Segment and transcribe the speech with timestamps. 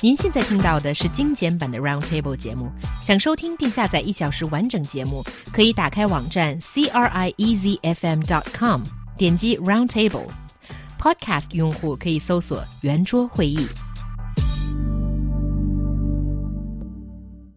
[0.00, 2.70] 您现在听到的是精简版的 Roundtable 节目。
[3.02, 8.82] 想收听并下载一小时完整节目，可以打开网站 c r i e z f m dot com，
[9.16, 13.66] 点击 Roundtable。Podcast 用户可以搜索“圆桌会议”。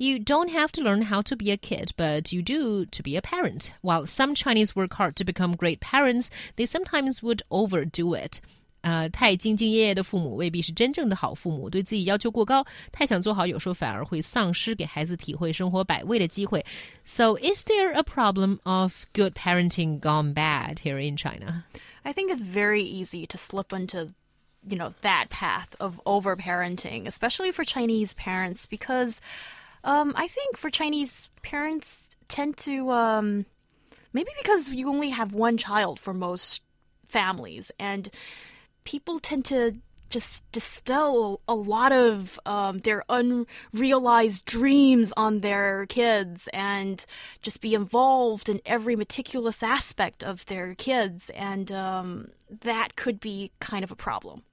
[0.00, 3.16] You don't have to learn how to be a kid, but you do to be
[3.16, 3.70] a parent.
[3.82, 8.40] While some Chinese work hard to become great parents, they sometimes would overdo it.
[8.82, 16.64] 呃，太兢兢业业的父母未必是真正的好父母，对自己要求过高，太想做好，有时候反而会丧失给孩子体会生活百味的机会。
[17.04, 21.64] So, is there a problem of good parenting gone bad here in China?
[22.04, 24.08] I think it's very easy to slip into
[24.66, 29.20] you know that path of overparenting, especially for Chinese parents, because
[29.82, 33.44] um, I think for Chinese parents tend to um,
[34.12, 36.62] maybe because you only have one child for most
[37.06, 38.08] families and
[38.83, 39.75] people tend to
[40.13, 47.03] just distill a lot of um, their unrealized dreams on their kids and
[47.41, 51.31] just be involved in every meticulous aspect of their kids.
[51.31, 52.27] And um,
[52.61, 54.43] that could be kind of a problem.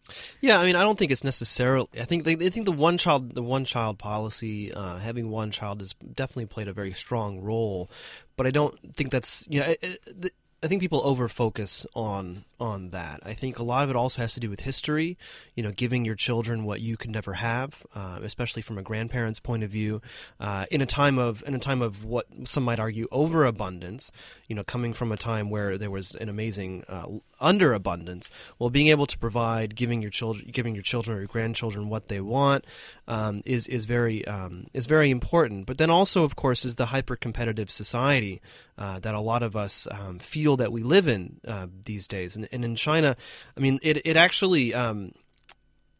[0.41, 1.89] Yeah, I mean, I don't think it's necessarily.
[1.95, 5.81] I think they, think the one child, the one child policy, uh, having one child
[5.81, 7.91] has definitely played a very strong role.
[8.39, 9.67] But I don't think that's you know.
[9.67, 13.21] It, it, I think people over focus on on that.
[13.25, 15.17] I think a lot of it also has to do with history.
[15.55, 19.41] You know, giving your children what you could never have, uh, especially from a grandparent's
[19.41, 20.03] point of view,
[20.39, 24.13] uh, in a time of in a time of what some might argue overabundance.
[24.49, 27.07] You know, coming from a time where there was an amazing uh,
[27.41, 28.31] underabundance.
[28.59, 32.09] Well, being able to provide, giving your children, giving your children or your grandchildren what
[32.09, 32.65] they want,
[33.09, 35.67] um, is is very um, is very important.
[35.67, 38.41] But then also, of course, is the hyper competitive society
[38.79, 42.37] uh, that a lot of us um, feel that we live in uh, these days.
[42.37, 43.17] And, and, in China,
[43.57, 44.75] I mean, it it actually.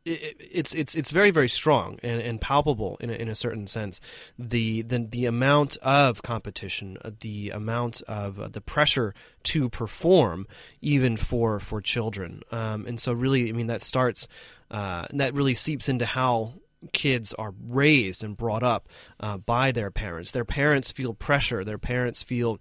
[0.05, 3.67] It, it's it's it's very very strong and, and palpable in a, in a certain
[3.67, 4.01] sense.
[4.39, 10.47] The, the the amount of competition, uh, the amount of uh, the pressure to perform,
[10.81, 14.27] even for for children, um, and so really, I mean, that starts
[14.71, 16.55] uh, that really seeps into how
[16.93, 18.89] kids are raised and brought up
[19.21, 20.33] uh, by their parents.
[20.33, 21.65] Their parents feel pressure.
[21.65, 22.59] Their parents feel,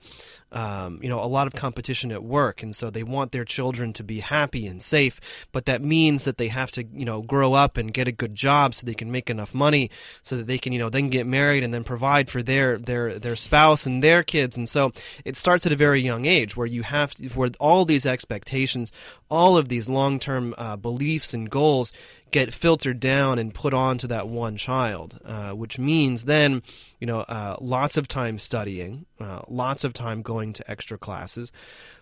[0.52, 3.94] um, you know, a lot of competition at work, and so they want their children
[3.94, 5.20] to be happy and safe.
[5.52, 8.36] But that means that they have to, you know, grow up and get a good
[8.36, 9.90] job so they can make enough money,
[10.24, 13.20] so that they can, you know, then get married and then provide for their their
[13.20, 14.58] their spouse and their kids.
[14.58, 14.92] And so
[15.26, 18.92] it starts at a very young age where you have to, where all these expectations,
[19.30, 21.94] all of these long term uh, beliefs and goals
[22.32, 26.62] get filtered down and put onto that one child, uh, which means then,
[27.00, 31.52] you know, uh, lots of time studying, uh, lots of time going to extra classes,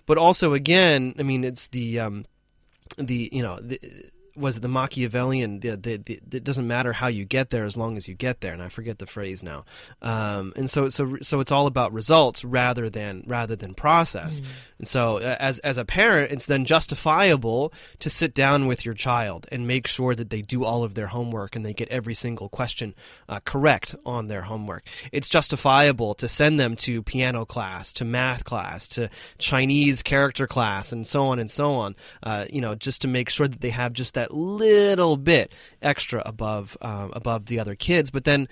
[0.05, 2.25] but also again, I mean, it's the um,
[2.97, 3.79] the you know the
[4.37, 5.59] was it the Machiavellian?
[5.59, 8.41] The, the, the, it doesn't matter how you get there as long as you get
[8.41, 9.65] there, and I forget the phrase now.
[10.01, 14.41] Um, and so, so, so it's all about results rather than rather than process.
[14.41, 14.45] Mm.
[14.79, 19.47] And so, as as a parent, it's then justifiable to sit down with your child
[19.51, 22.49] and make sure that they do all of their homework and they get every single
[22.49, 22.93] question
[23.27, 24.87] uh, correct on their homework.
[25.11, 29.09] It's justifiable to send them to piano class, to math class, to
[29.39, 31.95] Chinese character class, and so on and so on.
[32.21, 35.53] Uh, you know, just to make sure that they have just that that little bit
[35.81, 38.47] extra above um, above the other kids, but then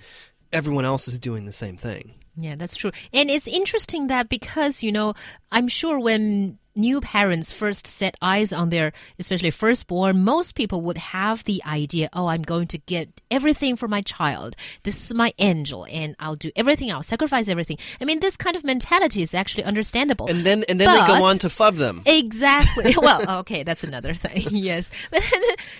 [0.52, 2.14] everyone else is doing the same thing.
[2.38, 2.92] Yeah, that's true.
[3.12, 5.14] And it's interesting that because, you know,
[5.50, 10.96] I'm sure when new parents first set eyes on their, especially firstborn, most people would
[10.98, 14.56] have the idea, oh, I'm going to get everything for my child.
[14.82, 16.90] This is my angel, and I'll do everything.
[16.90, 17.78] I'll sacrifice everything.
[18.00, 20.26] I mean, this kind of mentality is actually understandable.
[20.28, 22.02] And then, and then but, they go on to fub them.
[22.06, 22.94] Exactly.
[23.00, 24.42] well, okay, that's another thing.
[24.50, 24.90] yes.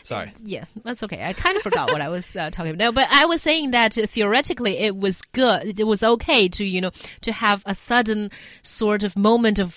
[0.03, 0.33] Sorry.
[0.43, 1.25] Yeah, that's okay.
[1.25, 2.85] I kind of forgot what I was uh, talking about.
[2.85, 5.79] No, but I was saying that uh, theoretically it was good.
[5.79, 6.91] It was okay to, you know,
[7.23, 8.31] to have a sudden
[8.63, 9.75] sort of moment of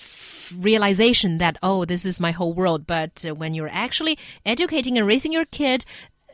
[0.52, 2.86] realization that, oh, this is my whole world.
[2.86, 5.84] But uh, when you're actually educating and raising your kid,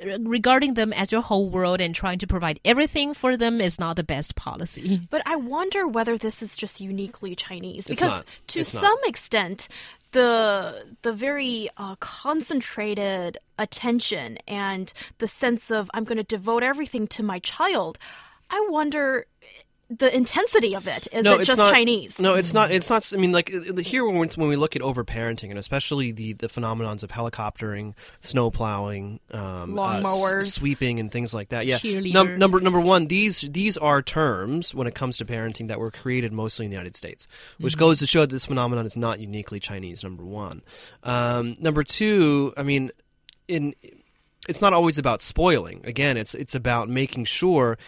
[0.04, 3.78] uh, regarding them as your whole world and trying to provide everything for them is
[3.78, 5.00] not the best policy.
[5.10, 9.08] But I wonder whether this is just uniquely Chinese because to it's some not.
[9.08, 9.68] extent
[10.12, 17.06] the the very uh, concentrated attention and the sense of I'm going to devote everything
[17.08, 17.98] to my child.
[18.50, 19.26] I wonder
[19.88, 22.18] the intensity of it is no, it just not, Chinese?
[22.18, 22.72] No, it's not.
[22.72, 23.12] It's not.
[23.14, 26.48] I mean, like here when we, when we look at overparenting and especially the the
[26.48, 31.66] phenomenons of helicoptering, snow plowing, um, uh, sweeping, and things like that.
[31.66, 35.78] Yeah, Num- number number one, these these are terms when it comes to parenting that
[35.78, 37.28] were created mostly in the United States,
[37.58, 37.80] which mm-hmm.
[37.80, 40.02] goes to show that this phenomenon is not uniquely Chinese.
[40.02, 40.62] Number one.
[41.04, 42.90] Um, number two, I mean,
[43.46, 43.74] in
[44.48, 45.80] it's not always about spoiling.
[45.84, 47.78] Again, it's it's about making sure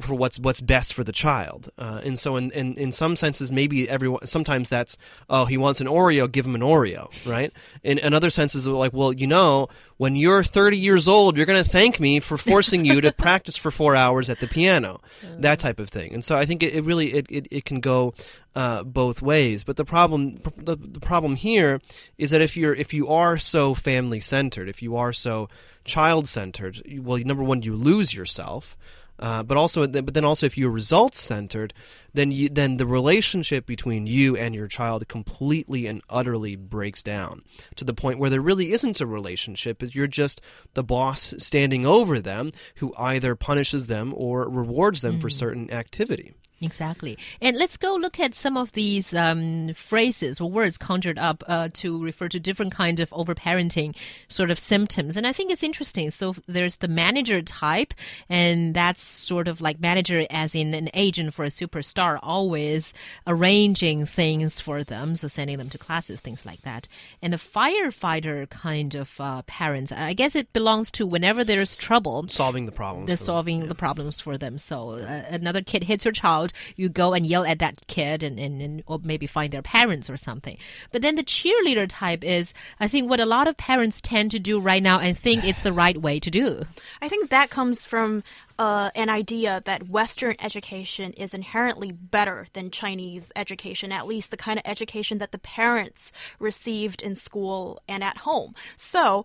[0.00, 1.70] for what's what's best for the child.
[1.78, 4.98] Uh, and so, in, in in some senses, maybe everyone sometimes that's
[5.30, 7.52] oh he wants an Oreo, give him an Oreo, right?
[7.82, 11.62] In, in other senses, like well, you know, when you're 30 years old, you're going
[11.62, 15.40] to thank me for forcing you to practice for four hours at the piano, mm.
[15.40, 16.12] that type of thing.
[16.12, 18.14] And so, I think it, it really it, it, it can go
[18.56, 19.64] uh, both ways.
[19.64, 21.80] But the problem the, the problem here
[22.18, 25.48] is that if you're if you are so family centered, if you are so
[25.84, 28.76] child centered, well, number one, you lose yourself.
[29.18, 31.72] Uh, but also, but then also, if you're results centered,
[32.12, 37.42] then you, then the relationship between you and your child completely and utterly breaks down
[37.76, 39.82] to the point where there really isn't a relationship.
[39.94, 40.40] You're just
[40.74, 45.20] the boss standing over them, who either punishes them or rewards them mm.
[45.20, 46.34] for certain activity.
[46.60, 47.18] Exactly.
[47.42, 51.68] And let's go look at some of these um, phrases or words conjured up uh,
[51.74, 53.94] to refer to different kinds of overparenting
[54.28, 55.18] sort of symptoms.
[55.18, 56.10] And I think it's interesting.
[56.10, 57.92] So there's the manager type,
[58.30, 62.94] and that's sort of like manager as in an agent for a superstar, always
[63.26, 66.88] arranging things for them, so sending them to classes, things like that.
[67.20, 72.26] And the firefighter kind of uh, parents, I guess it belongs to whenever there's trouble,
[72.28, 73.66] solving the problems, they're solving yeah.
[73.66, 74.56] the problems for them.
[74.56, 76.45] So uh, another kid hits your child
[76.76, 80.08] you go and yell at that kid and, and, and or maybe find their parents
[80.10, 80.56] or something.
[80.92, 84.38] But then the cheerleader type is, I think, what a lot of parents tend to
[84.38, 86.62] do right now and think it's the right way to do.
[87.00, 88.22] I think that comes from
[88.58, 94.36] uh, an idea that Western education is inherently better than Chinese education, at least the
[94.36, 98.54] kind of education that the parents received in school and at home.
[98.76, 99.24] So,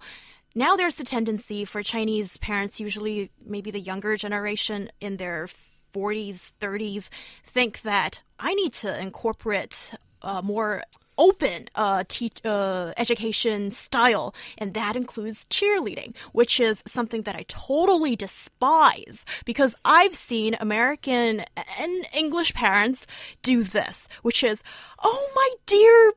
[0.53, 5.47] now there's a tendency for Chinese parents, usually maybe the younger generation in their
[5.93, 7.09] 40s, 30s
[7.43, 10.83] think that I need to incorporate uh, more
[11.17, 12.03] open uh,
[12.43, 19.75] uh, education style, and that includes cheerleading, which is something that I totally despise because
[19.85, 21.45] I've seen American
[21.79, 23.05] and English parents
[23.43, 24.63] do this, which is,
[25.03, 26.13] oh my dear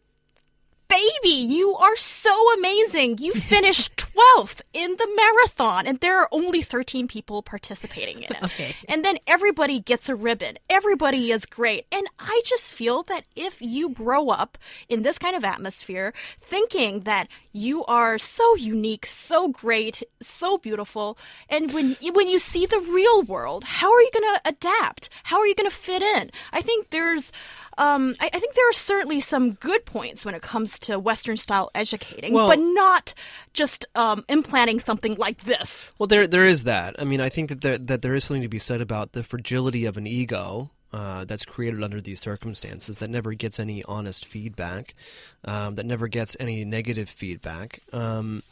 [0.88, 3.18] baby, you are so amazing.
[3.18, 3.96] You finished
[4.36, 8.36] 12th in the marathon, and there are only 13 people participating in it.
[8.44, 8.76] Okay.
[8.88, 10.58] And then everybody gets a ribbon.
[10.68, 11.86] Everybody is great.
[11.90, 14.58] And I just feel that if you grow up
[14.88, 21.16] in this kind of atmosphere, thinking that you are so unique, so great, so beautiful,
[21.48, 25.08] and when when you see the real world, how are you going to adapt?
[25.24, 26.30] How are you going to fit in?
[26.52, 27.32] I think there's
[27.78, 31.36] um, I, I, think there are certainly some good points when it comes to Western
[31.36, 33.14] style educating, well, but not
[33.52, 35.90] just um, implanting something like this.
[35.98, 36.96] Well, there there is that.
[36.98, 39.22] I mean, I think that there, that there is something to be said about the
[39.22, 40.70] fragility of an ego.
[40.92, 44.94] Uh, that's created under these circumstances that never gets any honest feedback,
[45.44, 47.80] um, that never gets any negative feedback.
[47.92, 48.44] Um,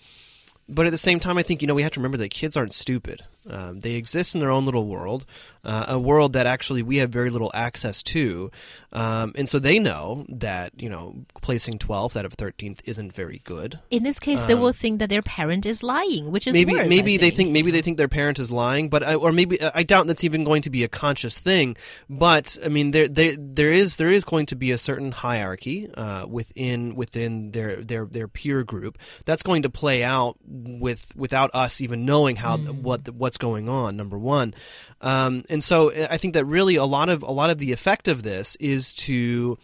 [0.69, 2.57] but at the same time, I think you know we have to remember that kids
[2.57, 3.23] aren't stupid.
[3.49, 5.25] Um, they exist in their own little world,
[5.65, 8.51] uh, a world that actually we have very little access to,
[8.93, 13.41] um, and so they know that you know placing twelfth out of thirteenth isn't very
[13.45, 13.81] good.
[13.91, 16.73] In this case, um, they will think that their parent is lying, which is maybe
[16.73, 17.21] worse, maybe think.
[17.21, 20.07] they think maybe they think their parent is lying, but I, or maybe I doubt
[20.07, 21.77] that's even going to be a conscious thing.
[22.09, 25.93] But I mean, there there there is there is going to be a certain hierarchy
[25.93, 31.51] uh, within within their their their peer group that's going to play out with without
[31.55, 32.83] us even knowing how mm.
[32.83, 33.97] what what what's going on.
[33.97, 34.53] Number one,
[35.01, 38.09] um, and so I think that really a lot of a lot of the effect
[38.09, 39.59] of this is to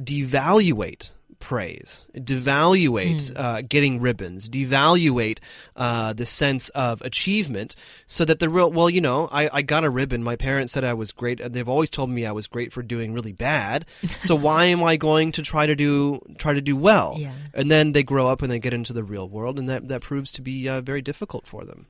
[0.00, 1.10] devaluate
[1.40, 3.38] praise, devaluate mm.
[3.38, 5.38] uh, getting ribbons, devaluate
[5.76, 7.74] uh, the sense of achievement,
[8.06, 10.22] so that the real well, you know, I, I got a ribbon.
[10.22, 11.40] My parents said I was great.
[11.52, 13.84] They've always told me I was great for doing really bad.
[14.20, 17.16] So why am I going to try to do try to do well?
[17.18, 17.32] Yeah.
[17.52, 20.02] And then they grow up and they get into the real world, and that that
[20.02, 21.86] proves to be uh, very difficult for them.